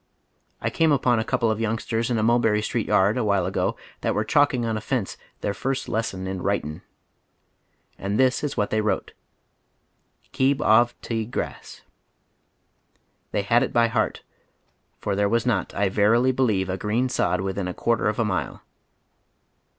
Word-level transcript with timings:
I 0.61 0.71
came 0.71 0.91
upon 0.91 1.19
a 1.19 1.23
couple 1.23 1.51
of 1.51 1.59
youngsters 1.59 2.09
in 2.09 2.17
a 2.17 2.23
Hulherry 2.23 2.63
Street 2.63 2.87
yard 2.87 3.19
a 3.19 3.23
while 3.23 3.45
ago 3.45 3.77
that 4.01 4.15
were 4.15 4.23
chalking 4.23 4.65
on 4.65 4.73
the 4.73 4.81
fence 4.81 5.15
their 5.41 5.53
first 5.53 5.87
lesson 5.87 6.25
in 6.25 6.41
"writin'." 6.41 6.81
And 7.99 8.17
this 8.19 8.43
is 8.43 8.57
what 8.57 8.71
they 8.71 8.81
wrote: 8.81 9.13
"Keeb 10.33 10.59
of 10.59 10.99
te 11.03 11.27
Grass." 11.27 11.83
They 13.31 13.43
had 13.43 13.61
it 13.61 13.71
by 13.73 13.89
heart, 13.89 14.23
for 14.97 15.15
there 15.15 15.29
was 15.29 15.45
not, 15.45 15.71
I 15.75 15.87
verily 15.87 16.31
believe, 16.31 16.67
a 16.67 16.77
green 16.79 17.07
sod 17.07 17.39
within 17.41 17.67
a 17.67 17.73
quaiter 17.75 18.09
of 18.09 18.17
a 18.17 18.25
mile. 18.25 18.63